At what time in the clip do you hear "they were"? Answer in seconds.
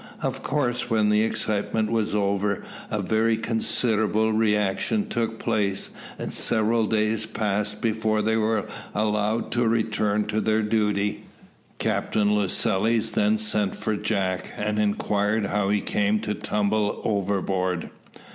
8.23-8.65